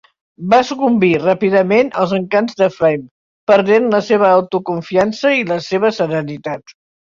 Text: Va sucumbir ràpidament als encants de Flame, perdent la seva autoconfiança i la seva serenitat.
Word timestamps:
Va 0.51 0.59
sucumbir 0.69 1.09
ràpidament 1.23 1.91
als 2.05 2.15
encants 2.19 2.57
de 2.63 2.71
Flame, 2.79 3.05
perdent 3.53 3.87
la 3.99 4.01
seva 4.09 4.33
autoconfiança 4.41 5.37
i 5.45 5.49
la 5.55 5.63
seva 5.71 5.95
serenitat. 6.01 6.79